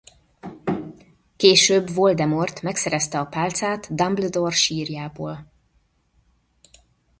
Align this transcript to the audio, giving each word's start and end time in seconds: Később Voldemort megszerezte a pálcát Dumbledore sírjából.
Később 1.35 1.89
Voldemort 1.93 2.61
megszerezte 2.61 3.19
a 3.19 3.25
pálcát 3.25 3.93
Dumbledore 3.95 4.55
sírjából. 4.55 5.51